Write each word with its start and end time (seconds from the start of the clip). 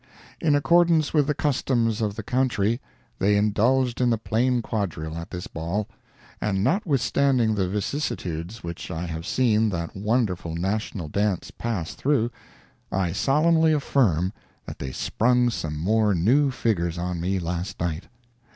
In 0.39 0.55
accordance 0.55 1.13
with 1.13 1.27
the 1.27 1.35
customs 1.35 2.01
of 2.01 2.15
the 2.15 2.23
country, 2.23 2.81
they 3.19 3.37
indulged 3.37 4.01
in 4.01 4.09
the 4.09 4.17
plain 4.17 4.63
quadrille 4.63 5.15
at 5.15 5.29
this 5.29 5.45
ball. 5.45 5.87
And 6.41 6.63
notwithstanding 6.63 7.53
the 7.53 7.69
vicissitudes 7.69 8.63
which 8.63 8.89
I 8.89 9.05
have 9.05 9.27
seen 9.27 9.69
that 9.69 9.95
wonderful 9.95 10.55
national 10.55 11.07
dance 11.07 11.51
pass 11.51 11.93
through, 11.93 12.31
I 12.91 13.11
solemnly 13.11 13.73
affirm 13.73 14.33
that 14.65 14.79
they 14.79 14.91
sprung 14.91 15.51
some 15.51 15.77
more 15.77 16.15
new 16.15 16.49
figures 16.49 16.97
on 16.97 17.21
me 17.21 17.37
last 17.37 17.79
night. 17.79 18.07